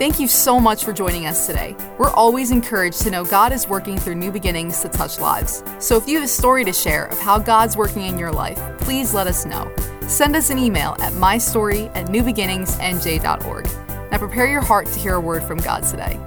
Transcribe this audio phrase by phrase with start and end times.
[0.00, 1.76] Thank you so much for joining us today.
[1.98, 5.62] We're always encouraged to know God is working through new beginnings to touch lives.
[5.78, 8.58] So if you have a story to share of how God's working in your life,
[8.78, 9.70] please let us know.
[10.08, 13.64] Send us an email at mystory at newbeginningsnj.org.
[14.10, 16.18] Now prepare your heart to hear a word from God today.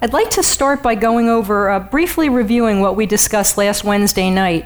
[0.00, 4.30] I'd like to start by going over, uh, briefly reviewing what we discussed last Wednesday
[4.30, 4.64] night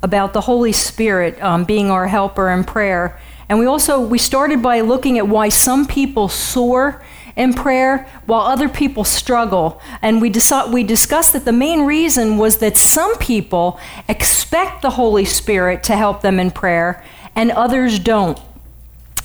[0.00, 3.18] about the Holy Spirit um, being our helper in prayer.
[3.48, 7.02] And we also we started by looking at why some people soar
[7.36, 9.80] in prayer while other people struggle.
[10.02, 10.32] And we,
[10.72, 15.96] we discussed that the main reason was that some people expect the Holy Spirit to
[15.96, 17.04] help them in prayer
[17.36, 18.40] and others don't.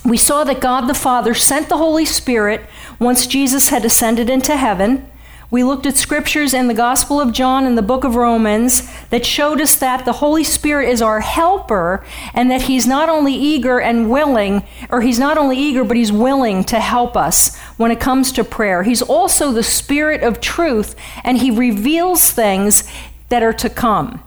[0.04, 2.66] We saw that God the Father sent the Holy Spirit
[2.98, 5.08] once Jesus had ascended into heaven.
[5.52, 9.26] We looked at scriptures in the Gospel of John and the book of Romans that
[9.26, 12.02] showed us that the Holy Spirit is our helper
[12.32, 16.10] and that He's not only eager and willing, or He's not only eager, but He's
[16.10, 18.82] willing to help us when it comes to prayer.
[18.82, 22.90] He's also the Spirit of truth and He reveals things
[23.28, 24.22] that are to come.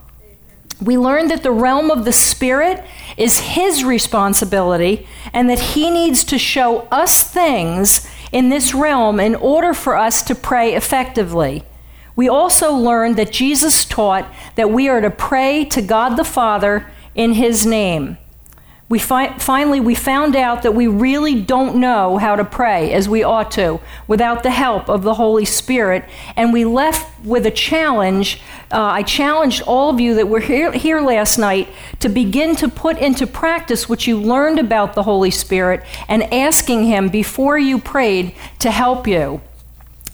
[0.79, 2.85] We learned that the realm of the Spirit
[3.17, 9.33] is His responsibility and that He needs to show us things in this realm in
[9.33, 11.63] order for us to pray effectively.
[12.17, 16.85] We also learned that Jesus taught that we are to pray to God the Father
[17.15, 18.17] in His name.
[18.87, 23.09] We fi- finally we found out that we really don't know how to pray as
[23.09, 26.05] we ought to without the help of the Holy Spirit,
[26.35, 28.41] and we left with a challenge.
[28.71, 31.67] Uh, I challenged all of you that were here, here last night
[31.99, 36.85] to begin to put into practice what you learned about the Holy Spirit and asking
[36.85, 39.41] Him before you prayed to help you.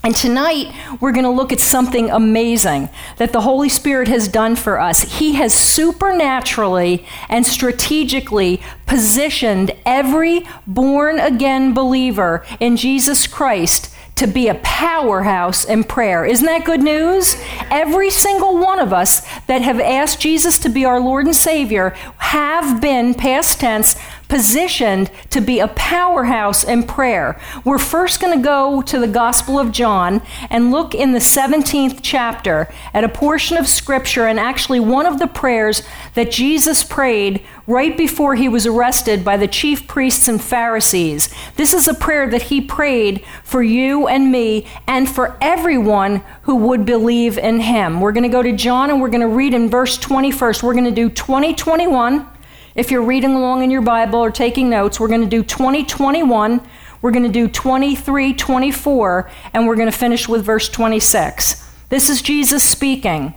[0.03, 4.55] And tonight, we're going to look at something amazing that the Holy Spirit has done
[4.55, 5.01] for us.
[5.01, 14.47] He has supernaturally and strategically positioned every born again believer in Jesus Christ to be
[14.47, 16.25] a powerhouse in prayer.
[16.25, 17.35] Isn't that good news?
[17.69, 21.91] Every single one of us that have asked Jesus to be our Lord and Savior
[22.17, 23.95] have been, past tense,
[24.31, 27.37] positioned to be a powerhouse in prayer.
[27.65, 31.99] We're first going to go to the Gospel of John and look in the 17th
[32.01, 35.83] chapter at a portion of Scripture and actually one of the prayers
[36.13, 41.27] that Jesus prayed right before he was arrested by the chief priests and Pharisees.
[41.57, 46.55] This is a prayer that he prayed for you and me and for everyone who
[46.55, 47.99] would believe in him.
[47.99, 50.63] We're going to go to John and we're going to read in verse 21st.
[50.63, 52.30] We're going to do 2021.
[52.73, 56.65] If you're reading along in your Bible or taking notes, we're going to do 2021,
[57.01, 61.69] we're going to do 23, 24, and we're going to finish with verse 26.
[61.89, 63.33] This is Jesus speaking.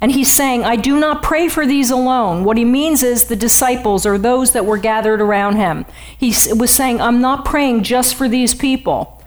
[0.00, 2.44] And he's saying, I do not pray for these alone.
[2.44, 5.84] What he means is the disciples or those that were gathered around him.
[6.16, 9.20] He was saying, I'm not praying just for these people,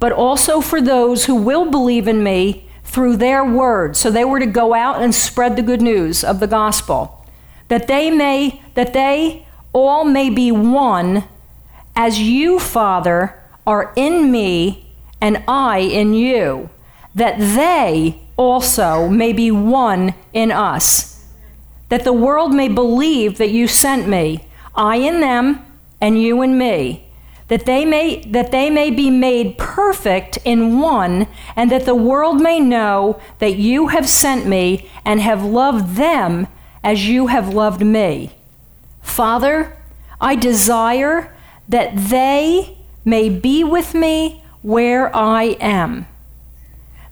[0.00, 3.94] but also for those who will believe in me through their word.
[3.94, 7.15] So they were to go out and spread the good news of the gospel
[7.68, 11.24] that they may that they all may be one
[11.94, 16.70] as you father are in me and I in you
[17.14, 21.24] that they also may be one in us
[21.88, 25.64] that the world may believe that you sent me I in them
[26.00, 27.06] and you in me
[27.48, 32.40] that they may that they may be made perfect in one and that the world
[32.40, 36.48] may know that you have sent me and have loved them
[36.86, 38.30] as you have loved me.
[39.02, 39.76] Father,
[40.20, 41.34] I desire
[41.68, 46.06] that they may be with me where I am,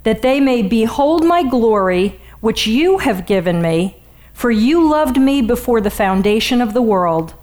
[0.04, 3.96] that they may behold my glory, which you have given me,
[4.32, 7.34] for you loved me before the foundation of the world.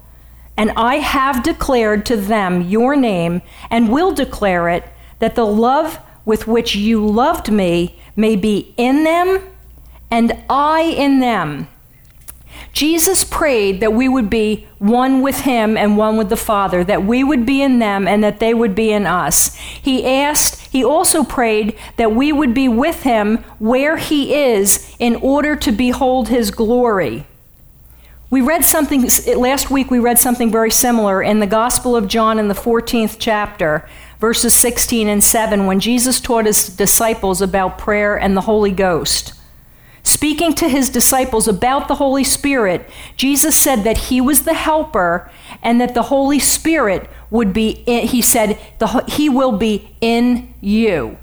[0.56, 4.84] And I have declared to them your name, and will declare it,
[5.18, 9.42] that the love with which you loved me may be in them,
[10.10, 11.68] and I in them
[12.72, 17.04] Jesus prayed that we would be one with him and one with the Father, that
[17.04, 19.54] we would be in them and that they would be in us.
[19.56, 25.16] He asked, he also prayed that we would be with him where he is in
[25.16, 27.26] order to behold his glory.
[28.30, 29.06] We read something
[29.36, 33.16] last week, we read something very similar in the Gospel of John in the 14th
[33.18, 33.86] chapter,
[34.18, 39.34] verses 16 and 7, when Jesus taught his disciples about prayer and the Holy Ghost.
[40.04, 45.30] Speaking to his disciples about the Holy Spirit, Jesus said that he was the helper
[45.62, 50.52] and that the Holy Spirit would be, in, he said, the, he will be in
[50.60, 51.18] you.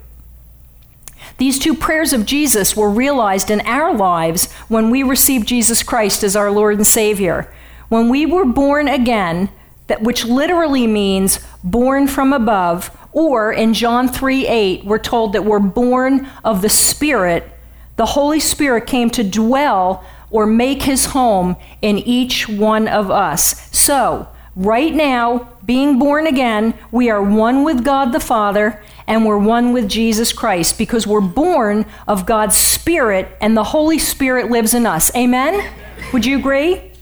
[1.38, 6.24] These two prayers of Jesus were realized in our lives when we received Jesus Christ
[6.24, 7.54] as our Lord and Savior.
[7.90, 9.50] When we were born again,
[9.88, 15.44] that which literally means born from above Or in John 3 8, we're told that
[15.44, 17.52] we're born of the Spirit.
[18.00, 23.78] The Holy Spirit came to dwell or make his home in each one of us.
[23.78, 29.38] So, right now, being born again, we are one with God the Father and we're
[29.38, 34.74] one with Jesus Christ because we're born of God's Spirit and the Holy Spirit lives
[34.74, 35.14] in us.
[35.14, 35.70] Amen?
[36.14, 36.94] Would you agree?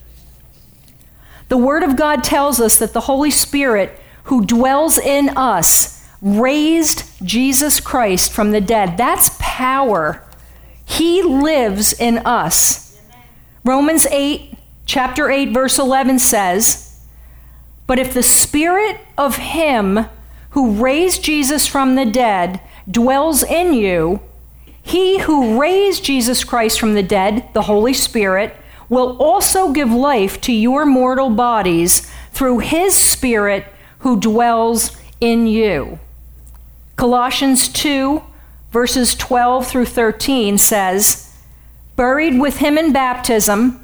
[1.50, 7.04] The Word of God tells us that the Holy Spirit who dwells in us raised
[7.24, 8.98] Jesus Christ from the dead.
[8.98, 10.24] That's power.
[10.88, 13.00] He lives in us.
[13.64, 17.00] Romans 8, chapter 8, verse 11 says,
[17.86, 20.06] But if the Spirit of Him
[20.52, 24.22] who raised Jesus from the dead dwells in you,
[24.82, 28.56] he who raised Jesus Christ from the dead, the Holy Spirit,
[28.88, 33.66] will also give life to your mortal bodies through his Spirit
[34.00, 36.00] who dwells in you.
[36.96, 38.24] Colossians 2,
[38.72, 41.34] verses 12 through 13 says,
[41.96, 43.84] Buried with him in baptism,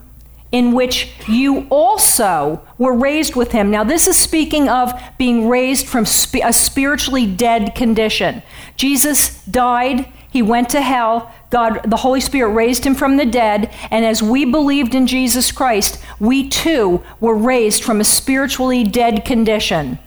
[0.52, 3.72] in which you also were raised with him.
[3.72, 8.44] Now, this is speaking of being raised from sp- a spiritually dead condition.
[8.78, 11.34] Jesus died, he went to hell.
[11.50, 15.52] God, the Holy Spirit raised him from the dead, and as we believed in Jesus
[15.52, 19.98] Christ, we too were raised from a spiritually dead condition.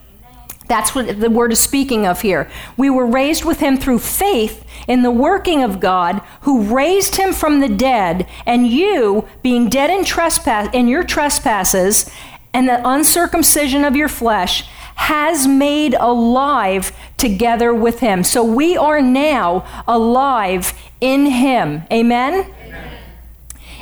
[0.68, 2.50] That's what the word is speaking of here.
[2.76, 7.32] We were raised with him through faith in the working of God who raised him
[7.32, 12.10] from the dead, and you, being dead in trespass in your trespasses
[12.52, 18.24] and the uncircumcision of your flesh, has made alive together with him.
[18.24, 21.82] So we are now alive in him.
[21.92, 22.50] Amen?
[22.64, 22.98] Amen.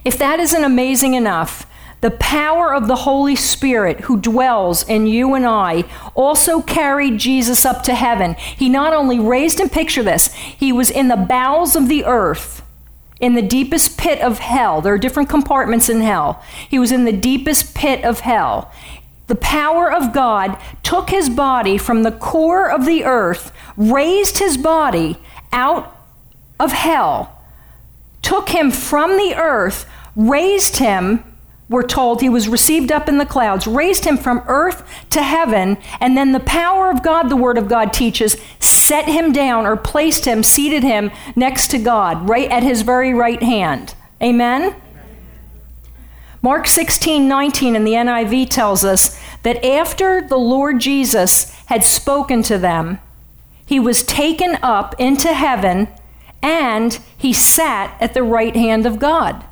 [0.05, 1.67] If that isn't amazing enough,
[2.05, 5.85] the power of the Holy Spirit who dwells in you and I
[6.15, 8.35] also carried Jesus up to heaven.
[8.35, 12.61] He not only raised him, picture this, he was in the bowels of the earth,
[13.21, 14.83] in the deepest pit of hell.
[14.83, 16.43] There are different compartments in hell.
[16.69, 18.71] He was in the deepest pit of hell.
[19.29, 24.59] The power of God took his body from the core of the earth, raised his
[24.59, 25.17] body
[25.55, 26.07] out
[26.61, 27.41] of hell,
[28.21, 31.25] took him from the earth, raised him
[31.69, 35.79] we're told he was received up in the clouds, raised him from earth to heaven,
[36.01, 39.77] and then the power of God, the Word of God teaches, set him down or
[39.77, 43.95] placed him, seated him next to God, right at his very right hand.
[44.23, 44.77] Amen?
[46.43, 52.43] Mark 16, 19 in the NIV tells us that after the Lord Jesus had spoken
[52.43, 52.99] to them,
[53.65, 55.89] he was taken up into heaven
[56.43, 59.43] and he sat at the right hand of God.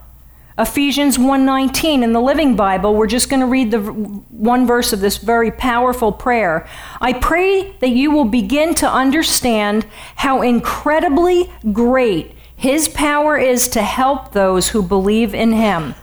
[0.62, 5.00] Ephesians 1:19 in the Living Bible, we're just going to read the one verse of
[5.00, 6.68] this very powerful prayer.
[7.00, 13.82] I pray that you will begin to understand how incredibly great his power is to
[13.82, 15.96] help those who believe in him.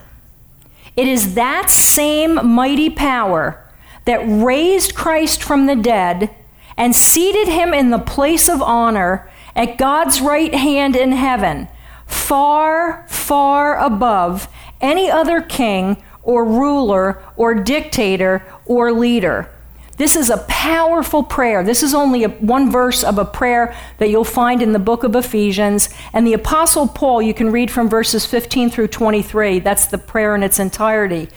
[0.94, 3.64] It is that same mighty power
[4.04, 6.28] that raised Christ from the dead
[6.76, 11.68] and seated him in the place of honor at God's right hand in heaven
[12.10, 14.48] far, far above
[14.80, 19.48] any other king or ruler or dictator or leader.
[19.96, 21.62] This is a powerful prayer.
[21.62, 25.04] This is only a, one verse of a prayer that you'll find in the book
[25.04, 25.90] of Ephesians.
[26.14, 29.58] And the Apostle Paul, you can read from verses 15 through 23.
[29.58, 31.28] That's the prayer in its entirety.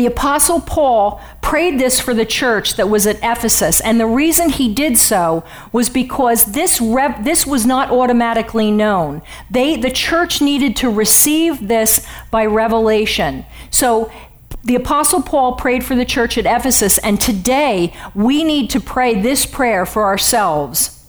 [0.00, 4.48] The Apostle Paul prayed this for the church that was at Ephesus, and the reason
[4.48, 6.78] he did so was because this,
[7.22, 9.20] this was not automatically known.
[9.50, 13.44] They, the church needed to receive this by revelation.
[13.68, 14.10] So
[14.64, 19.20] the Apostle Paul prayed for the church at Ephesus, and today we need to pray
[19.20, 20.99] this prayer for ourselves.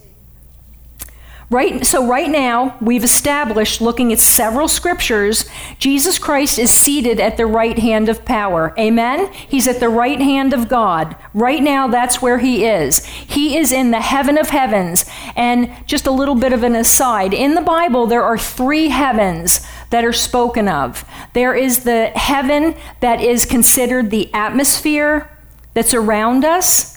[1.51, 5.43] Right, so right now, we've established, looking at several scriptures,
[5.79, 8.73] Jesus Christ is seated at the right hand of power.
[8.79, 9.29] Amen?
[9.33, 11.13] He's at the right hand of God.
[11.33, 13.03] Right now, that's where he is.
[13.05, 15.03] He is in the heaven of heavens.
[15.35, 19.59] And just a little bit of an aside in the Bible, there are three heavens
[19.89, 21.03] that are spoken of.
[21.33, 25.29] There is the heaven that is considered the atmosphere
[25.73, 26.90] that's around us.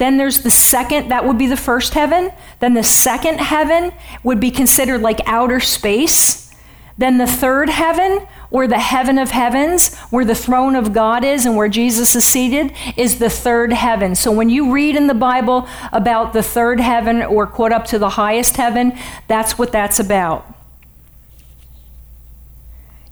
[0.00, 2.30] Then there's the second, that would be the first heaven.
[2.58, 3.92] Then the second heaven
[4.22, 6.50] would be considered like outer space.
[6.96, 11.44] Then the third heaven, or the heaven of heavens, where the throne of God is
[11.44, 14.14] and where Jesus is seated, is the third heaven.
[14.14, 17.98] So when you read in the Bible about the third heaven or quote up to
[17.98, 20.46] the highest heaven, that's what that's about.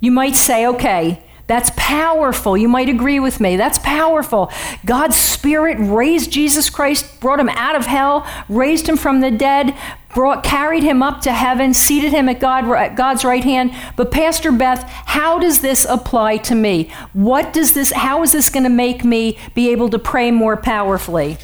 [0.00, 2.58] You might say, okay, That's powerful.
[2.58, 3.56] You might agree with me.
[3.56, 4.52] That's powerful.
[4.84, 9.74] God's Spirit raised Jesus Christ, brought him out of hell, raised him from the dead,
[10.14, 13.74] brought, carried him up to heaven, seated him at God, God's right hand.
[13.96, 16.92] But Pastor Beth, how does this apply to me?
[17.14, 20.56] What does this, how is this going to make me be able to pray more
[20.56, 21.38] powerfully?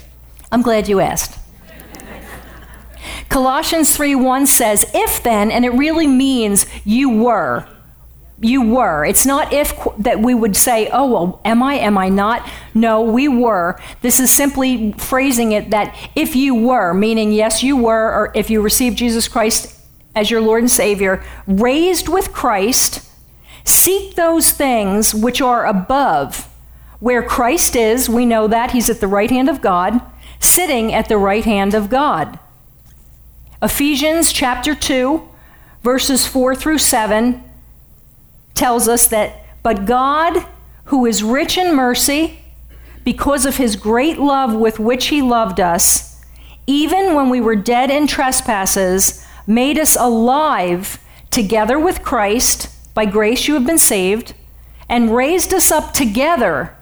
[0.53, 1.39] I'm glad you asked.
[3.31, 7.67] Colossians 3:1 says, "If then," and it really means you were.
[8.45, 9.05] You were.
[9.05, 11.75] It's not if that we would say, "Oh, well, am I?
[11.75, 13.81] Am I not?" No, we were.
[14.03, 18.51] This is simply phrasing it that if you were, meaning yes, you were, or if
[18.51, 19.75] you received Jesus Christ
[20.15, 23.09] as your Lord and Savior, raised with Christ,
[23.65, 26.49] seek those things which are above,
[27.01, 28.09] where Christ is.
[28.09, 30.01] We know that he's at the right hand of God,
[30.39, 32.39] sitting at the right hand of God.
[33.63, 35.23] Ephesians chapter 2,
[35.83, 37.44] verses 4 through 7
[38.55, 40.47] tells us that, but God,
[40.85, 42.41] who is rich in mercy,
[43.05, 46.23] because of his great love with which he loved us,
[46.67, 50.99] even when we were dead in trespasses, made us alive
[51.31, 52.71] together with Christ.
[52.95, 54.35] By grace you have been saved,
[54.89, 56.75] and raised us up together,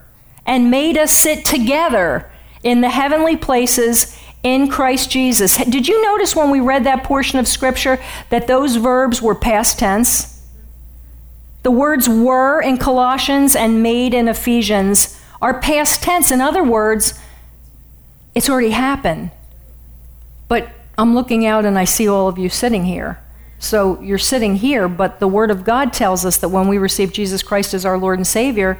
[0.47, 2.31] and made us sit together
[2.63, 5.57] in the heavenly places in Christ Jesus.
[5.57, 7.99] Did you notice when we read that portion of Scripture
[8.31, 10.32] that those verbs were past tense?
[11.63, 16.31] The words were in Colossians and made in Ephesians are past tense.
[16.31, 17.19] In other words,
[18.35, 19.31] it's already happened.
[20.49, 23.23] But I'm looking out and I see all of you sitting here.
[23.59, 27.13] So you're sitting here, but the Word of God tells us that when we receive
[27.13, 28.77] Jesus Christ as our Lord and Savior,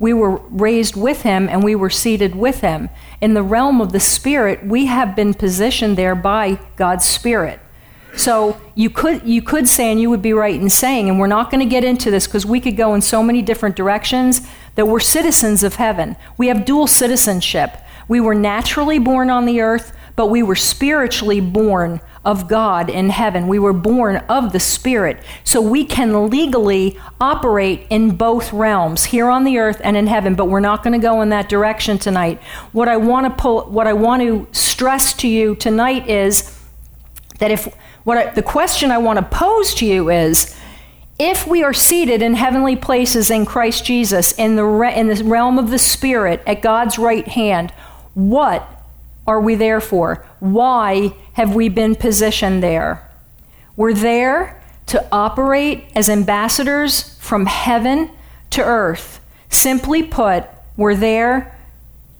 [0.00, 2.90] we were raised with him and we were seated with him.
[3.20, 7.60] In the realm of the Spirit, we have been positioned there by God's Spirit.
[8.16, 11.26] So you could you could say, and you would be right in saying, and we're
[11.26, 14.46] not going to get into this because we could go in so many different directions,
[14.74, 16.16] that we're citizens of heaven.
[16.36, 17.76] We have dual citizenship.
[18.08, 23.10] We were naturally born on the earth, but we were spiritually born of God in
[23.10, 23.48] heaven.
[23.48, 25.22] We were born of the Spirit.
[25.42, 30.34] So we can legally operate in both realms, here on the earth and in heaven,
[30.34, 32.40] but we're not going to go in that direction tonight.
[32.72, 36.58] What I want to pull what I want to stress to you tonight is
[37.38, 37.68] that if
[38.04, 40.54] what I, the question I want to pose to you is
[41.18, 45.22] if we are seated in heavenly places in Christ Jesus in the re, in the
[45.24, 47.72] realm of the spirit at God's right hand,
[48.14, 48.68] what
[49.26, 50.24] are we there for?
[50.40, 53.08] Why have we been positioned there?
[53.76, 58.10] We're there to operate as ambassadors from heaven
[58.50, 59.20] to earth.
[59.48, 60.44] Simply put,
[60.76, 61.58] we're there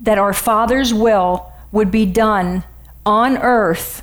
[0.01, 2.65] that our Father's will would be done
[3.05, 4.03] on earth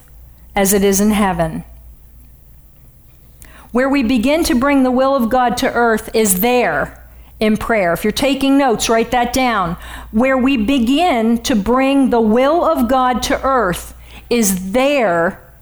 [0.55, 1.63] as it is in heaven.
[3.71, 7.07] Where we begin to bring the will of God to earth is there
[7.39, 7.93] in prayer.
[7.93, 9.77] If you're taking notes, write that down.
[10.11, 13.95] Where we begin to bring the will of God to earth
[14.29, 15.53] is there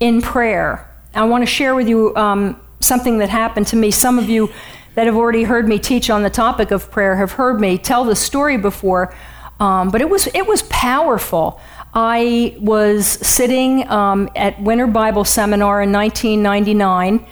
[0.00, 0.90] in prayer.
[1.14, 3.92] I want to share with you um, something that happened to me.
[3.92, 4.50] Some of you
[4.96, 8.04] that have already heard me teach on the topic of prayer have heard me tell
[8.04, 9.14] the story before,
[9.60, 11.60] um, but it was it was powerful.
[11.94, 17.24] I was sitting um, at Winter Bible Seminar in 1999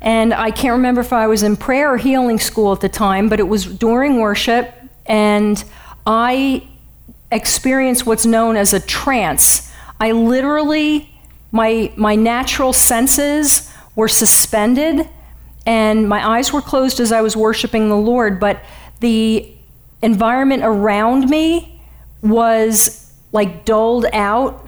[0.00, 3.28] and I can't remember if I was in prayer or healing school at the time,
[3.28, 4.74] but it was during worship,
[5.06, 5.62] and
[6.06, 6.66] I
[7.30, 9.70] experienced what's known as a trance.
[10.00, 11.12] I literally,
[11.52, 15.08] my, my natural senses were suspended,
[15.66, 18.62] and my eyes were closed as I was worshiping the Lord, but
[19.00, 19.52] the
[20.02, 21.82] environment around me
[22.22, 24.66] was like doled out,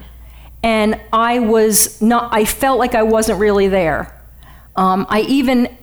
[0.61, 4.19] and I was not, I felt like I wasn't really there.
[4.75, 5.75] Um, I even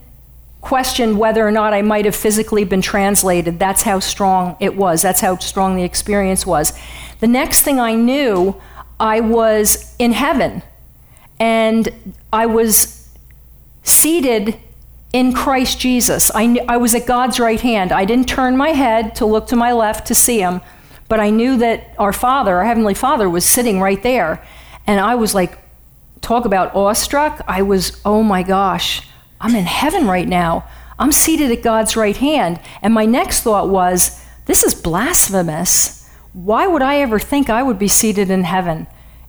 [0.60, 3.58] questioned whether or not I might have physically been translated.
[3.58, 5.02] That's how strong it was.
[5.02, 6.78] That's how strong the experience was.
[7.20, 8.60] The next thing I knew,
[8.98, 10.62] I was in heaven
[11.38, 11.88] and
[12.32, 13.08] I was
[13.82, 14.58] seated
[15.12, 16.30] in Christ Jesus.
[16.34, 17.92] I, I was at God's right hand.
[17.92, 20.60] I didn't turn my head to look to my left to see him,
[21.08, 24.46] but I knew that our Father, our Heavenly Father, was sitting right there.
[24.86, 25.58] And I was like,
[26.20, 29.06] talk about awestruck, I was, oh my gosh,
[29.40, 30.68] I'm in heaven right now.
[30.98, 32.60] I'm seated at God's right hand.
[32.82, 36.08] And my next thought was, this is blasphemous.
[36.32, 38.86] Why would I ever think I would be seated in heaven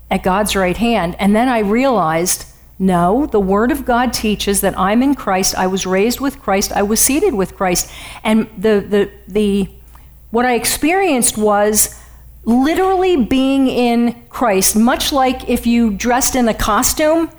[0.09, 1.15] at God's right hand?
[1.17, 2.45] And then I realized,
[2.77, 5.55] no, the Word of God teaches that I'm in Christ.
[5.55, 6.71] I was raised with Christ.
[6.71, 7.91] I was seated with Christ.
[8.23, 9.69] And the, the, the,
[10.31, 12.00] what I experienced was
[12.43, 17.29] literally being in Christ, much like if you dressed in a costume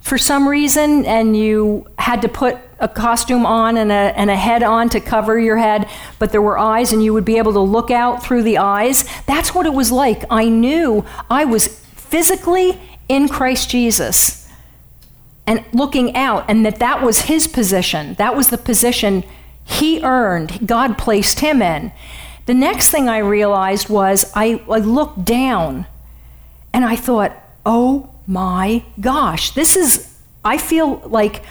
[0.00, 4.36] for some reason and you had to put a costume on and a, and a
[4.36, 5.88] head on to cover your head,
[6.18, 9.04] but there were eyes and you would be able to look out through the eyes.
[9.26, 10.24] That's what it was like.
[10.30, 12.78] I knew I was physically
[13.08, 14.48] in Christ Jesus
[15.46, 18.14] and looking out, and that that was his position.
[18.14, 19.22] That was the position
[19.64, 21.92] he earned, God placed him in.
[22.46, 25.86] The next thing I realized was I, I looked down
[26.72, 31.42] and I thought, oh my gosh, this is, I feel like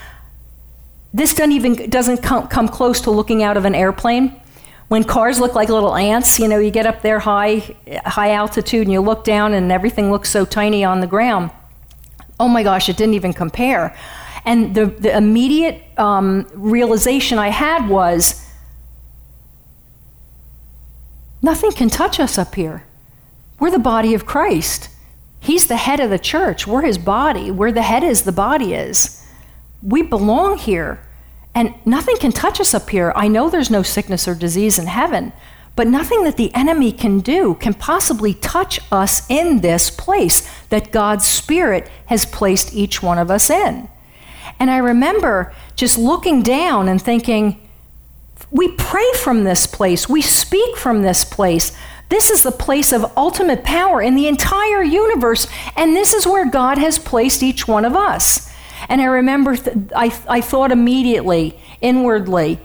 [1.14, 4.40] this doesn't even doesn't come, come close to looking out of an airplane.
[4.88, 7.76] When cars look like little ants, you know, you get up there high,
[8.06, 11.52] high altitude and you look down and everything looks so tiny on the ground.
[12.40, 13.98] Oh my gosh, it didn't even compare.
[14.46, 18.45] And the, the immediate um, realization I had was
[21.46, 22.84] nothing can touch us up here.
[23.60, 24.90] We're the body of Christ.
[25.40, 26.68] He's the head of the church.
[26.68, 27.52] We're his body.
[27.52, 29.26] Where the head is, the body is.
[29.82, 31.00] We belong here.
[31.54, 33.14] And nothing can touch us up here.
[33.16, 35.32] I know there's no sickness or disease in heaven,
[35.76, 40.92] but nothing that the enemy can do can possibly touch us in this place that
[40.92, 43.88] God's Spirit has placed each one of us in.
[44.60, 47.65] And I remember just looking down and thinking,
[48.52, 51.72] we pray from this place, we speak from this place.
[52.10, 56.50] This is the place of ultimate power in the entire universe, and this is where
[56.50, 58.52] God has placed each one of us.
[58.88, 62.60] And I remember, th- I, I thought immediately, inwardly,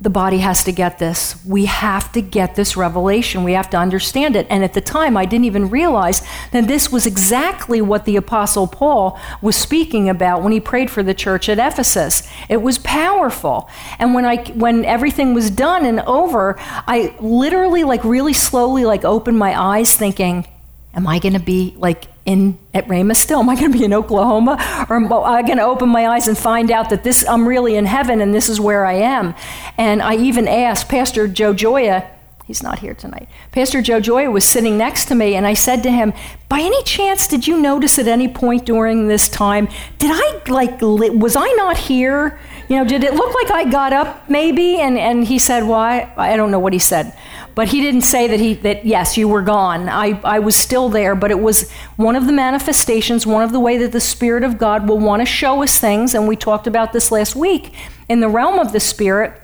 [0.00, 1.44] the body has to get this.
[1.44, 3.42] We have to get this revelation.
[3.42, 4.46] We have to understand it.
[4.48, 8.68] And at the time, I didn't even realize that this was exactly what the Apostle
[8.68, 12.22] Paul was speaking about when he prayed for the church at Ephesus.
[12.48, 13.68] It was powerful.
[13.98, 19.04] And when, I, when everything was done and over, I literally, like, really slowly, like,
[19.04, 20.46] opened my eyes thinking,
[20.94, 23.40] Am I going to be like in at Rhema still?
[23.40, 26.28] Am I going to be in Oklahoma, or am I going to open my eyes
[26.28, 29.34] and find out that this I'm really in heaven and this is where I am?
[29.78, 32.06] And I even asked Pastor Joe Joya.
[32.44, 33.28] He's not here tonight.
[33.52, 36.12] Pastor Joe Joya was sitting next to me, and I said to him,
[36.48, 39.68] "By any chance, did you notice at any point during this time,
[39.98, 42.38] did I like was I not here?
[42.68, 46.10] You know, did it look like I got up maybe?" And and he said, "Why?
[46.16, 47.12] Well, I don't know what he said."
[47.58, 49.88] But he didn't say that he that yes, you were gone.
[49.88, 53.58] I, I was still there, but it was one of the manifestations, one of the
[53.58, 56.68] way that the Spirit of God will want to show us things, and we talked
[56.68, 57.74] about this last week,
[58.08, 59.42] in the realm of the Spirit,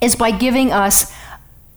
[0.00, 1.14] is by giving us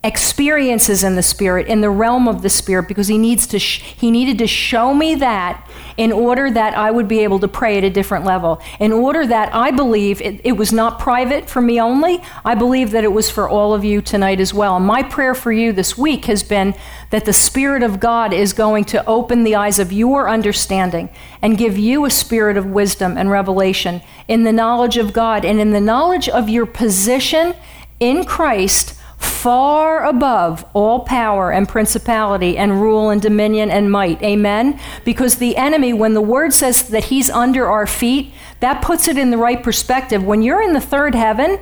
[0.01, 3.81] experiences in the spirit in the realm of the spirit because he needs to sh-
[3.81, 7.77] he needed to show me that in order that I would be able to pray
[7.77, 8.61] at a different level.
[8.79, 12.91] In order that I believe it, it was not private for me only I believe
[12.91, 14.79] that it was for all of you tonight as well.
[14.79, 16.75] My prayer for you this week has been
[17.09, 21.09] that the spirit of God is going to open the eyes of your understanding
[21.41, 25.59] and give you a spirit of wisdom and revelation in the knowledge of God and
[25.59, 27.53] in the knowledge of your position
[27.99, 28.95] in Christ
[29.41, 34.21] far above all power and principality and rule and dominion and might.
[34.21, 34.77] Amen?
[35.05, 39.17] Because the enemy, when the word says that he's under our feet, that puts it
[39.17, 40.23] in the right perspective.
[40.23, 41.57] When you're in the third heaven,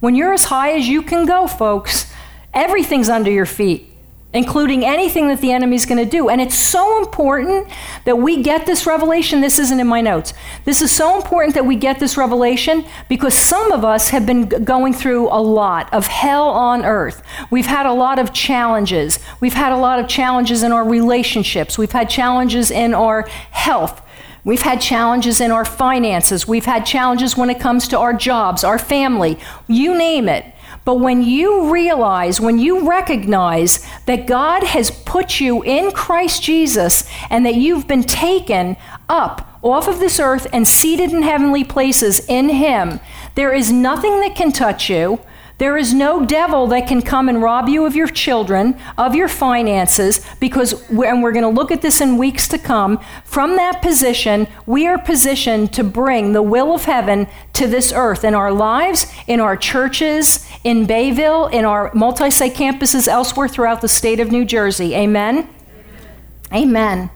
[0.00, 2.10] when you're as high as you can go, folks,
[2.54, 3.87] everything's under your feet
[4.34, 6.28] including anything that the enemy's going to do.
[6.28, 7.66] And it's so important
[8.04, 9.40] that we get this revelation.
[9.40, 10.34] This isn't in my notes.
[10.66, 14.48] This is so important that we get this revelation because some of us have been
[14.64, 17.22] going through a lot of hell on earth.
[17.50, 19.18] We've had a lot of challenges.
[19.40, 21.78] We've had a lot of challenges in our relationships.
[21.78, 24.02] We've had challenges in our health.
[24.44, 26.46] We've had challenges in our finances.
[26.46, 30.44] We've had challenges when it comes to our jobs, our family, you name it.
[30.84, 37.08] But when you realize, when you recognize that God has put you in Christ Jesus
[37.28, 38.76] and that you've been taken
[39.08, 43.00] up off of this earth and seated in heavenly places in Him,
[43.34, 45.20] there is nothing that can touch you.
[45.58, 49.26] There is no devil that can come and rob you of your children, of your
[49.26, 53.82] finances, because, and we're going to look at this in weeks to come, from that
[53.82, 58.52] position, we are positioned to bring the will of heaven to this earth in our
[58.52, 64.20] lives, in our churches, in Bayville, in our multi site campuses elsewhere throughout the state
[64.20, 64.94] of New Jersey.
[64.94, 65.48] Amen?
[66.52, 67.10] Amen.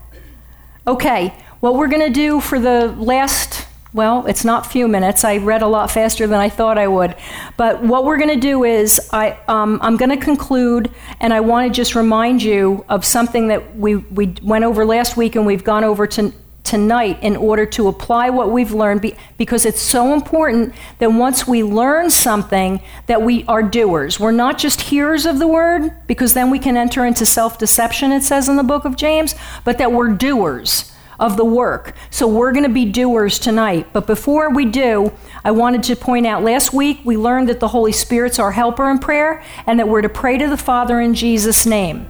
[0.87, 5.23] Okay, what we're going to do for the last well, it's not few minutes.
[5.23, 7.15] I read a lot faster than I thought I would.
[7.59, 11.41] But what we're going to do is I, um, I'm going to conclude, and I
[11.41, 15.45] want to just remind you of something that we, we went over last week and
[15.45, 16.33] we've gone over to,
[16.65, 21.47] tonight in order to apply what we've learned be, because it's so important that once
[21.47, 26.35] we learn something that we are doers we're not just hearers of the word because
[26.35, 29.93] then we can enter into self-deception it says in the book of james but that
[29.93, 31.95] we're doers of the work.
[32.11, 33.87] So we're going to be doers tonight.
[33.93, 35.13] But before we do,
[35.45, 38.91] I wanted to point out last week we learned that the Holy Spirit's our helper
[38.91, 42.07] in prayer and that we're to pray to the Father in Jesus' name.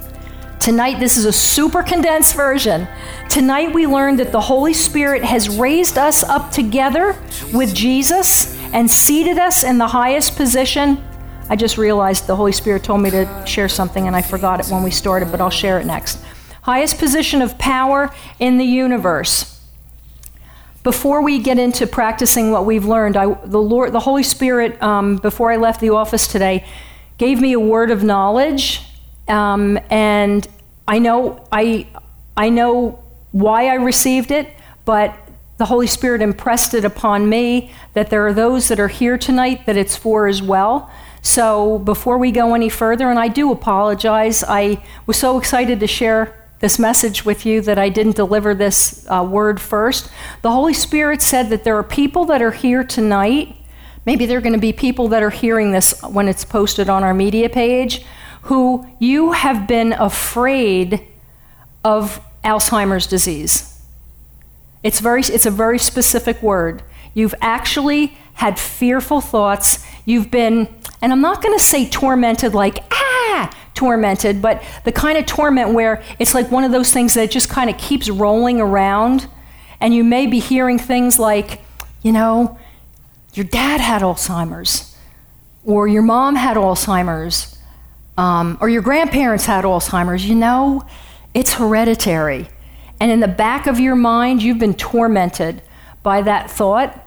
[0.63, 2.87] Tonight, this is a super condensed version.
[3.29, 7.21] Tonight, we learned that the Holy Spirit has raised us up together
[7.53, 11.03] with Jesus and seated us in the highest position.
[11.49, 14.67] I just realized the Holy Spirit told me to share something and I forgot it
[14.67, 16.23] when we started, but I'll share it next.
[16.63, 19.61] Highest position of power in the universe.
[20.85, 25.17] Before we get into practicing what we've learned, I, the Lord, the Holy Spirit, um,
[25.17, 26.65] before I left the office today,
[27.19, 28.83] gave me a word of knowledge
[29.29, 30.47] um, and
[30.87, 31.87] I know I
[32.37, 34.55] I know why I received it,
[34.85, 35.17] but
[35.59, 39.67] the Holy Spirit impressed it upon me that there are those that are here tonight
[39.67, 40.91] that it's for as well.
[41.23, 45.87] So before we go any further, and I do apologize, I was so excited to
[45.87, 50.11] share this message with you that I didn't deliver this uh, word first.
[50.43, 53.57] The Holy Spirit said that there are people that are here tonight.
[54.05, 57.05] Maybe there are going to be people that are hearing this when it's posted on
[57.05, 58.05] our media page
[58.43, 61.07] who you have been afraid
[61.85, 63.81] of Alzheimer's disease.
[64.83, 66.83] It's, very, it's a very specific word.
[67.15, 69.87] You've actually had fearful thoughts.
[70.05, 70.69] You've been,
[71.01, 75.73] and I'm not going to say tormented like, ah, tormented, but the kind of torment
[75.73, 79.29] where it's like one of those things that just kind of keeps rolling around.
[79.81, 81.61] And you may be hearing things like,
[82.03, 82.59] you know,
[83.35, 84.97] your dad had Alzheimer's,
[85.65, 87.52] or your mom had Alzheimer's,
[88.17, 90.87] um, or your grandparents had Alzheimer's, you know,
[91.35, 92.49] it's hereditary.
[93.01, 95.63] And in the back of your mind, you've been tormented
[96.03, 96.99] by that thought.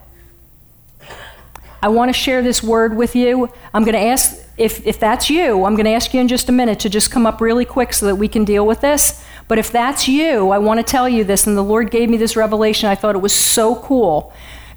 [1.81, 3.49] I want to share this word with you.
[3.73, 6.49] I'm going to ask, if, if that's you, I'm going to ask you in just
[6.49, 9.23] a minute to just come up really quick so that we can deal with this.
[9.47, 12.17] But if that's you, I want to tell you this, and the Lord gave me
[12.17, 12.89] this revelation.
[12.89, 14.33] I thought it was so cool.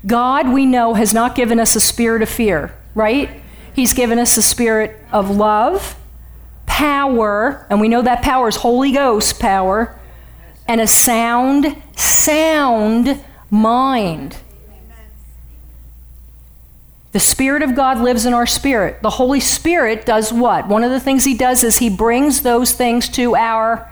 [0.06, 3.40] God, we know, has not given us a spirit of fear, right?
[3.72, 5.96] He's given us a spirit of love
[6.68, 9.98] power, and we know that power is Holy Ghost power,
[10.68, 14.36] and a sound, sound mind.
[17.12, 19.00] The Spirit of God lives in our spirit.
[19.02, 20.68] The Holy Spirit does what?
[20.68, 23.90] One of the things He does is He brings those things to our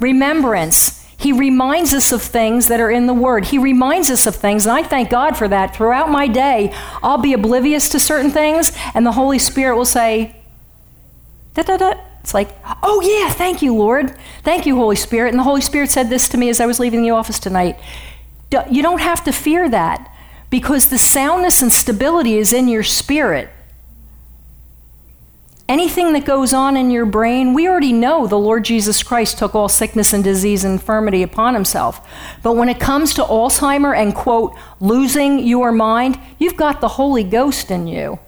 [0.00, 1.00] remembrance.
[1.16, 3.44] He reminds us of things that are in the Word.
[3.46, 5.76] He reminds us of things, and I thank God for that.
[5.76, 10.39] Throughout my day, I'll be oblivious to certain things, and the Holy Spirit will say,
[11.62, 14.14] da da da, it's like, oh, yeah, thank you, Lord.
[14.42, 15.30] Thank you, Holy Spirit.
[15.30, 17.78] And the Holy Spirit said this to me as I was leaving the office tonight.
[18.70, 20.12] You don't have to fear that
[20.50, 23.48] because the soundness and stability is in your spirit.
[25.68, 29.54] Anything that goes on in your brain, we already know the Lord Jesus Christ took
[29.54, 32.06] all sickness and disease and infirmity upon himself.
[32.42, 37.22] But when it comes to Alzheimer and, quote, losing your mind, you've got the Holy
[37.22, 38.18] Ghost in you.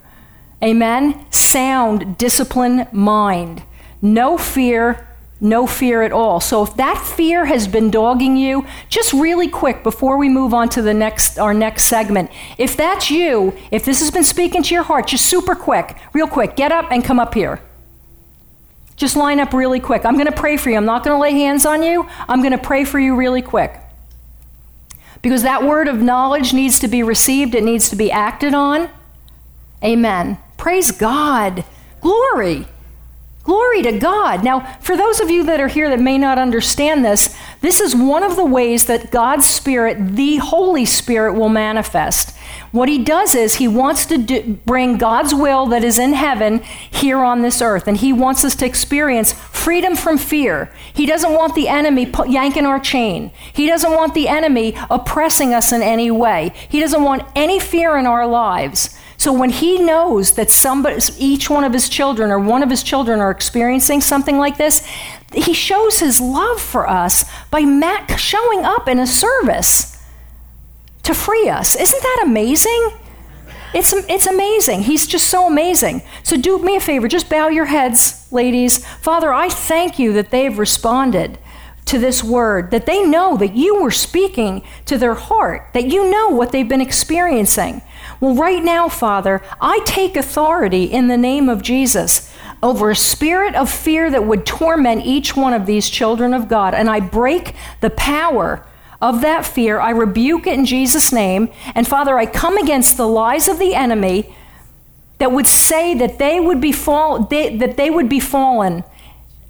[0.62, 1.27] Amen?
[1.31, 3.62] Sound, discipline, mind.
[4.01, 5.09] No fear,
[5.40, 6.38] no fear at all.
[6.38, 10.68] So if that fear has been dogging you, just really quick before we move on
[10.70, 12.31] to the next our next segment.
[12.59, 16.29] If that's you, if this has been speaking to your heart, just super quick, real
[16.29, 17.61] quick, get up and come up here.
[18.94, 20.05] Just line up really quick.
[20.05, 20.77] I'm going to pray for you.
[20.77, 22.09] I'm not going to lay hands on you.
[22.29, 23.81] I'm going to pray for you really quick.
[25.22, 28.88] Because that word of knowledge needs to be received, it needs to be acted on.
[29.83, 30.38] Amen.
[30.62, 31.64] Praise God.
[32.01, 32.66] Glory.
[33.42, 34.44] Glory to God.
[34.44, 37.96] Now, for those of you that are here that may not understand this, this is
[37.96, 42.37] one of the ways that God's Spirit, the Holy Spirit, will manifest.
[42.70, 46.61] What he does is he wants to do, bring God's will that is in heaven
[46.88, 50.72] here on this earth, and he wants us to experience freedom from fear.
[50.94, 55.72] He doesn't want the enemy yanking our chain, he doesn't want the enemy oppressing us
[55.72, 58.96] in any way, he doesn't want any fear in our lives.
[59.22, 62.82] So when he knows that somebody, each one of his children or one of his
[62.82, 64.85] children are experiencing something like this,
[65.32, 67.61] he shows his love for us by
[68.16, 70.04] showing up in a service
[71.04, 71.76] to free us.
[71.76, 72.90] Isn't that amazing?
[73.72, 74.82] It's, it's amazing.
[74.82, 76.02] He's just so amazing.
[76.24, 78.85] So do me a favor, just bow your heads, ladies.
[78.85, 81.38] Father, I thank you that they've responded
[81.92, 86.11] to this word, that they know that you were speaking to their heart, that you
[86.11, 87.83] know what they've been experiencing.
[88.18, 93.55] Well, right now, Father, I take authority in the name of Jesus over a spirit
[93.55, 97.55] of fear that would torment each one of these children of God, and I break
[97.83, 98.66] the power
[99.02, 99.78] of that fear.
[99.78, 101.50] I rebuke it in Jesus' name.
[101.74, 104.35] And Father, I come against the lies of the enemy
[105.18, 108.83] that would say that they would be fall, they, that they would be fallen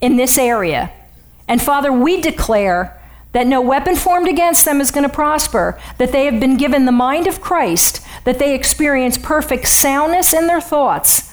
[0.01, 0.91] in this area.
[1.49, 2.99] And Father, we declare
[3.33, 6.85] that no weapon formed against them is going to prosper, that they have been given
[6.85, 11.33] the mind of Christ, that they experience perfect soundness in their thoughts.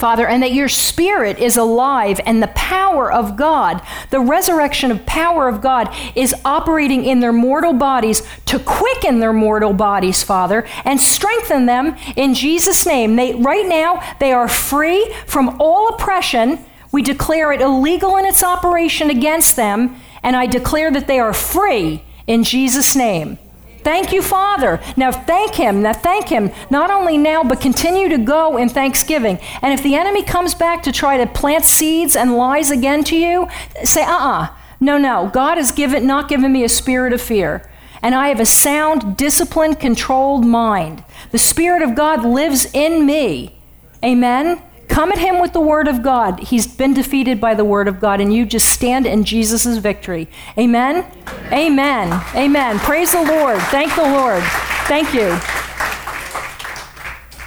[0.00, 5.04] Father, and that your spirit is alive and the power of God, the resurrection of
[5.04, 10.66] power of God, is operating in their mortal bodies to quicken their mortal bodies, Father,
[10.86, 13.16] and strengthen them in Jesus' name.
[13.16, 16.64] They, right now, they are free from all oppression.
[16.92, 21.32] We declare it illegal in its operation against them and I declare that they are
[21.32, 23.38] free in Jesus' name.
[23.82, 24.78] Thank you, Father.
[24.96, 25.80] Now thank Him.
[25.82, 29.38] Now thank Him, not only now, but continue to go in thanksgiving.
[29.62, 33.16] And if the enemy comes back to try to plant seeds and lies again to
[33.16, 33.48] you,
[33.82, 34.42] say, uh uh-uh.
[34.42, 34.48] uh
[34.80, 35.30] No, no.
[35.32, 37.66] God has given, not given me a spirit of fear.
[38.02, 41.04] And I have a sound, disciplined, controlled mind.
[41.32, 43.58] The Spirit of God lives in me.
[44.02, 44.62] Amen.
[44.90, 46.40] Come at him with the word of God.
[46.40, 50.28] He's been defeated by the word of God, and you just stand in Jesus' victory.
[50.58, 51.06] Amen?
[51.52, 52.12] Amen.
[52.12, 52.22] Amen.
[52.34, 52.78] Amen.
[52.80, 53.58] Praise the Lord.
[53.70, 54.42] Thank the Lord.
[54.86, 55.38] Thank you.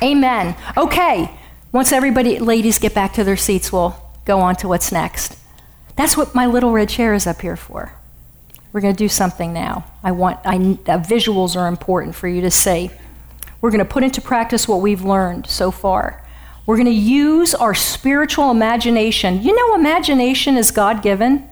[0.01, 0.55] Amen.
[0.77, 1.29] Okay.
[1.73, 5.37] Once everybody, ladies, get back to their seats, we'll go on to what's next.
[5.97, 7.93] That's what my little red chair is up here for.
[8.71, 9.85] We're going to do something now.
[10.01, 12.89] I want I, uh, visuals are important for you to see.
[13.59, 16.22] We're going to put into practice what we've learned so far.
[16.65, 19.41] We're going to use our spiritual imagination.
[19.41, 21.47] You know, imagination is God given.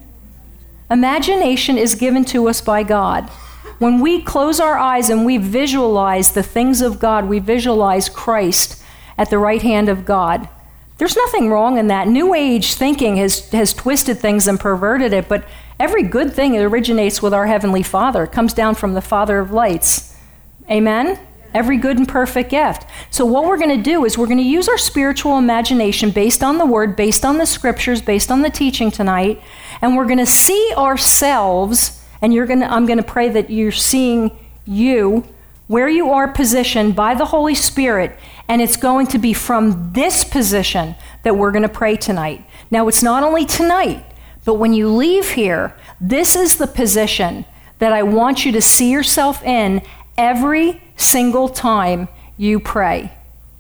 [0.90, 3.30] Imagination is given to us by God.
[3.80, 8.82] When we close our eyes and we visualize the things of God, we visualize Christ
[9.18, 10.48] at the right hand of God.
[10.98, 12.08] There's nothing wrong in that.
[12.08, 15.44] New Age thinking has, has twisted things and perverted it, but
[15.80, 18.28] every good thing originates with our Heavenly Father.
[18.28, 20.16] Comes down from the Father of lights.
[20.70, 21.20] Amen?
[21.54, 22.86] Every good and perfect gift.
[23.10, 26.44] So, what we're going to do is we're going to use our spiritual imagination based
[26.44, 29.42] on the word, based on the scriptures, based on the teaching tonight,
[29.82, 33.50] and we're going to see ourselves, and you're going to, I'm going to pray that
[33.50, 35.26] you're seeing you
[35.68, 38.18] where you are positioned by the Holy Spirit,
[38.50, 42.46] and it's going to be from this position that we're going to pray tonight.
[42.70, 44.04] Now, it's not only tonight,
[44.44, 47.46] but when you leave here, this is the position
[47.80, 49.82] that I want you to see yourself in
[50.18, 53.12] every single time you pray.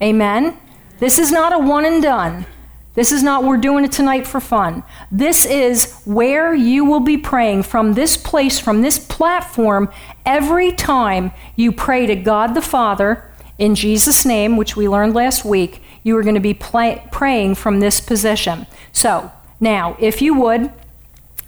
[0.01, 0.57] Amen?
[0.99, 2.45] This is not a one and done.
[2.93, 4.83] This is not, we're doing it tonight for fun.
[5.11, 9.89] This is where you will be praying from this place, from this platform,
[10.25, 15.45] every time you pray to God the Father in Jesus' name, which we learned last
[15.45, 15.81] week.
[16.03, 18.67] You are going to be play, praying from this position.
[18.91, 20.73] So, now, if you would,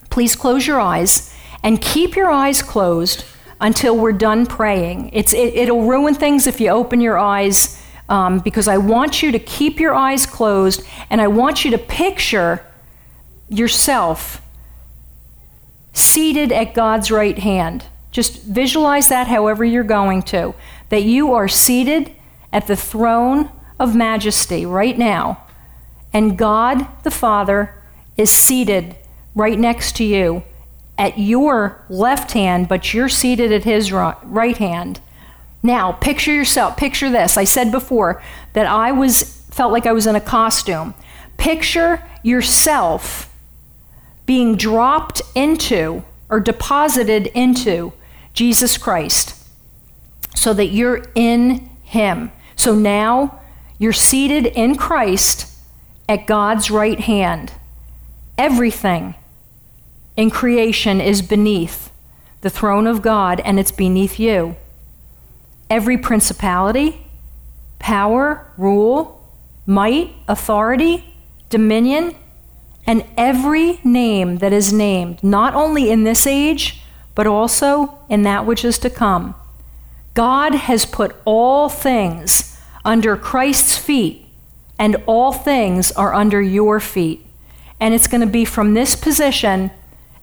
[0.10, 3.26] please close your eyes and keep your eyes closed
[3.64, 5.10] until we're done praying.
[5.14, 9.32] It's, it, will ruin things if you open your eyes um, because I want you
[9.32, 12.64] to keep your eyes closed and I want you to picture
[13.48, 14.42] yourself
[15.94, 17.86] seated at God's right hand.
[18.12, 20.54] Just visualize that however you're going to.
[20.90, 22.14] That you are seated
[22.52, 23.50] at the throne
[23.80, 25.42] of majesty right now,
[26.12, 27.82] and God the Father
[28.18, 28.96] is seated
[29.34, 30.44] right next to you
[30.98, 35.00] at your left hand, but you're seated at his right hand.
[35.62, 37.38] Now, picture yourself, picture this.
[37.38, 38.22] I said before
[38.54, 40.94] that I was felt like I was in a costume.
[41.38, 43.34] Picture yourself
[44.26, 47.94] being dropped into or deposited into
[48.34, 49.36] Jesus Christ
[50.36, 52.32] so that you're in him.
[52.56, 53.40] So now
[53.78, 55.48] you're seated in Christ
[56.08, 57.54] at God's right hand.
[58.38, 59.16] Everything
[60.16, 61.92] in creation is beneath
[62.42, 64.56] the throne of God and it's beneath you.
[65.70, 67.08] Every principality,
[67.80, 69.28] power, rule,
[69.66, 71.06] might, authority,
[71.50, 72.16] dominion,
[72.86, 76.82] and every name that is named, not only in this age,
[77.16, 79.36] but also in that which is to come.
[80.14, 84.26] God has put all things under Christ's feet,
[84.78, 87.26] and all things are under your feet.
[87.80, 89.72] And it's going to be from this position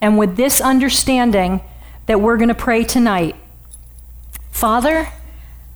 [0.01, 1.61] and with this understanding
[2.07, 3.37] that we're going to pray tonight.
[4.51, 5.09] Father,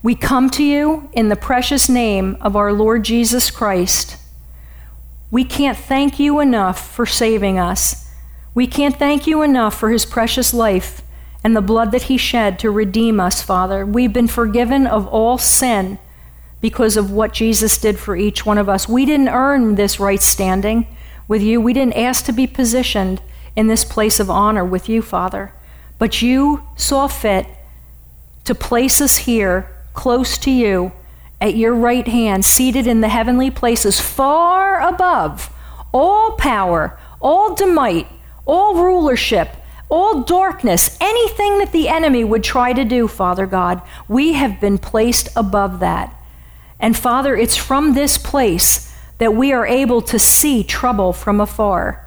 [0.02, 4.16] we come to you in the precious name of our Lord Jesus Christ.
[5.30, 8.10] We can't thank you enough for saving us.
[8.54, 11.02] We can't thank you enough for his precious life
[11.42, 13.84] and the blood that he shed to redeem us, Father.
[13.84, 15.98] We've been forgiven of all sin
[16.60, 18.88] because of what Jesus did for each one of us.
[18.88, 20.86] We didn't earn this right standing
[21.26, 23.20] with you, we didn't ask to be positioned
[23.56, 25.52] in this place of honor with you, Father.
[25.98, 27.46] But you saw fit
[28.44, 30.92] to place us here, close to you,
[31.40, 35.50] at your right hand, seated in the heavenly places, far above
[35.94, 38.08] all power, all might,
[38.44, 39.56] all rulership,
[39.88, 44.76] all darkness, anything that the enemy would try to do, Father God, we have been
[44.76, 46.12] placed above that.
[46.80, 52.03] And Father, it's from this place that we are able to see trouble from afar.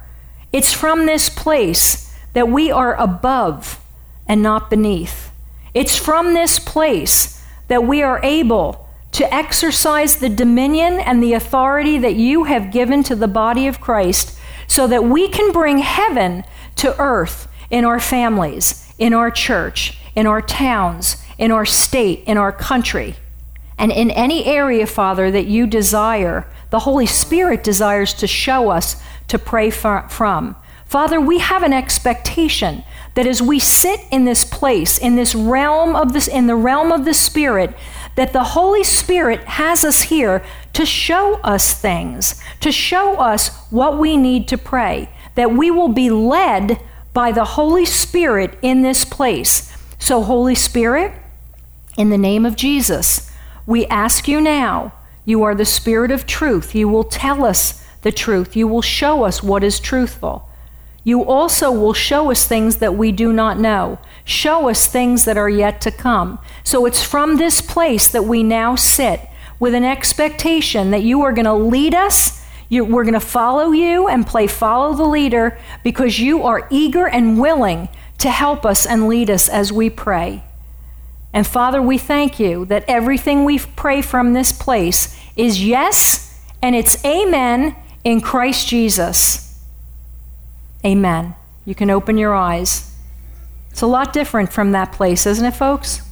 [0.52, 3.80] It's from this place that we are above
[4.26, 5.30] and not beneath.
[5.74, 11.98] It's from this place that we are able to exercise the dominion and the authority
[11.98, 16.44] that you have given to the body of Christ so that we can bring heaven
[16.76, 22.36] to earth in our families, in our church, in our towns, in our state, in
[22.36, 23.16] our country.
[23.78, 29.00] And in any area, Father, that you desire, the Holy Spirit desires to show us
[29.28, 30.56] to pray from.
[30.86, 32.82] Father, we have an expectation
[33.14, 36.90] that as we sit in this place, in this realm of this, in the realm
[36.90, 37.74] of the Spirit,
[38.16, 43.98] that the Holy Spirit has us here to show us things, to show us what
[43.98, 46.80] we need to pray, that we will be led
[47.12, 49.76] by the Holy Spirit in this place.
[49.98, 51.12] So, Holy Spirit,
[51.96, 53.27] in the name of Jesus,
[53.68, 54.94] we ask you now,
[55.26, 56.74] you are the Spirit of truth.
[56.74, 60.48] You will tell us the truth, you will show us what is truthful.
[61.04, 65.36] You also will show us things that we do not know, show us things that
[65.36, 66.38] are yet to come.
[66.64, 69.20] So it's from this place that we now sit
[69.60, 72.42] with an expectation that you are going to lead us.
[72.70, 77.06] You, we're going to follow you and play follow the leader because you are eager
[77.06, 80.42] and willing to help us and lead us as we pray.
[81.38, 86.74] And Father, we thank you that everything we pray from this place is yes and
[86.74, 89.56] it's amen in Christ Jesus.
[90.84, 91.36] Amen.
[91.64, 92.92] You can open your eyes.
[93.70, 96.02] It's a lot different from that place, isn't it, folks?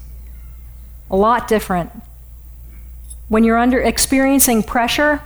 [1.11, 1.91] A lot different.
[3.27, 5.21] When you're under experiencing pressure,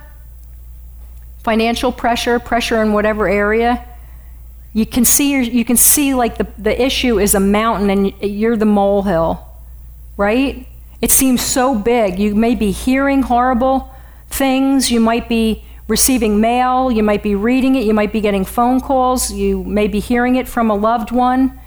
[1.43, 3.87] financial pressure, pressure in whatever area,
[4.73, 8.57] you can see you can see like the, the issue is a mountain and you're
[8.57, 9.47] the molehill
[10.21, 10.67] right?
[11.01, 12.19] It seems so big.
[12.19, 13.91] You may be hearing horrible
[14.29, 18.45] things, you might be receiving mail, you might be reading it, you might be getting
[18.45, 21.59] phone calls, you may be hearing it from a loved one.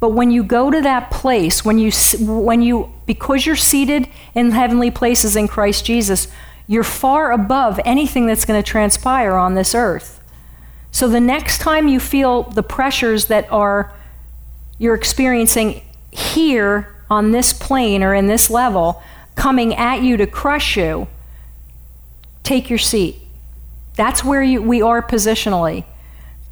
[0.00, 4.50] But when you go to that place, when you, when you, because you're seated in
[4.50, 6.26] heavenly places in Christ Jesus,
[6.66, 10.20] you're far above anything that's going to transpire on this earth.
[10.90, 13.92] So the next time you feel the pressures that are
[14.76, 19.02] you're experiencing here on this plane or in this level
[19.34, 21.06] coming at you to crush you,
[22.42, 23.16] take your seat.
[23.96, 25.84] That's where you, we are positionally.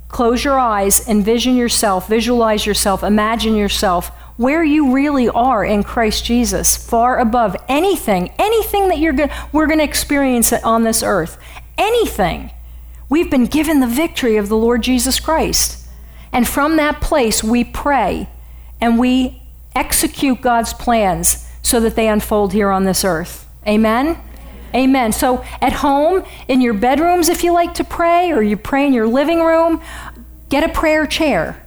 [0.08, 6.24] Close your eyes, envision yourself, visualize yourself, imagine yourself where you really are in Christ
[6.24, 11.38] Jesus, far above anything, anything that you're go- we're going to experience on this earth.
[11.78, 12.50] Anything.
[13.08, 15.86] We've been given the victory of the Lord Jesus Christ.
[16.32, 18.28] And from that place, we pray
[18.80, 19.42] and we
[19.76, 23.46] execute God's plans so that they unfold here on this earth.
[23.66, 24.18] Amen?
[24.74, 25.12] Amen.
[25.12, 28.92] So at home, in your bedrooms, if you like to pray, or you pray in
[28.92, 29.80] your living room,
[30.48, 31.62] get a prayer chair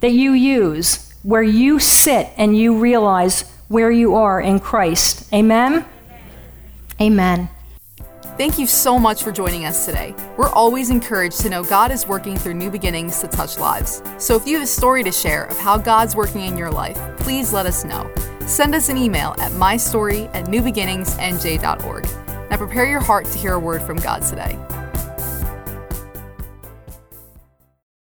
[0.00, 5.32] that you use where you sit and you realize where you are in Christ.
[5.32, 5.84] Amen?
[7.00, 7.48] Amen.
[8.36, 10.12] Thank you so much for joining us today.
[10.36, 14.02] We're always encouraged to know God is working through new beginnings to touch lives.
[14.18, 16.98] So if you have a story to share of how God's working in your life,
[17.18, 18.12] please let us know.
[18.44, 22.50] Send us an email at mystory at newbeginningsnj.org.
[22.50, 24.58] Now prepare your heart to hear a word from God today.